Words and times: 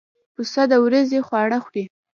پسه 0.35 0.63
د 0.71 0.73
ورځې 0.85 1.19
خواړه 1.27 1.57
خوري. 1.63 1.83